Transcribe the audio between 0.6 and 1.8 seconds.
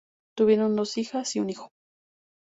dos hijas y un hijo.